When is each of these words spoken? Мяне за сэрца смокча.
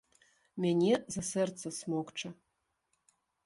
Мяне 0.65 0.93
за 1.17 1.21
сэрца 1.31 1.65
смокча. 1.83 2.29